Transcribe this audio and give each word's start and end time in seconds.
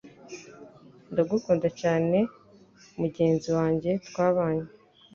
Ndagukunda 1.11 1.67
cyane 1.81 2.17
mugenzi 2.99 3.49
wanjye 3.57 3.91
twabanye. 4.07 4.67